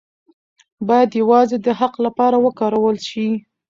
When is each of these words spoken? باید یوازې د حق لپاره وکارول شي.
باید 0.87 1.11
یوازې 1.21 1.57
د 1.65 1.67
حق 1.79 1.93
لپاره 2.05 2.37
وکارول 2.45 2.97
شي. 3.09 3.27